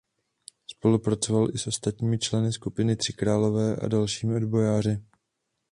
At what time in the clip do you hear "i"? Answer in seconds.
1.53-1.57